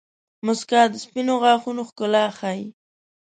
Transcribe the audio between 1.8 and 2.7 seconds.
ښکلا ښيي.